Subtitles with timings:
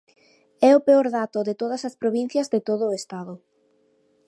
[0.69, 3.33] É o peor dato de todas as provincias de todo o Estado.